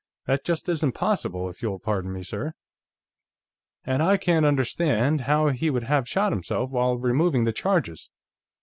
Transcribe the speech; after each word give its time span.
That 0.25 0.43
just 0.43 0.67
isn't 0.67 0.93
possible, 0.93 1.47
if 1.47 1.61
you'll 1.61 1.77
pardon 1.77 2.11
me, 2.11 2.23
sir. 2.23 2.53
And 3.83 4.01
I 4.01 4.17
can't 4.17 4.47
understand 4.47 5.21
how 5.21 5.49
he 5.49 5.69
would 5.69 5.83
have 5.83 6.09
shot 6.09 6.31
himself 6.31 6.71
while 6.71 6.97
removing 6.97 7.43
the 7.43 7.53
charges. 7.53 8.09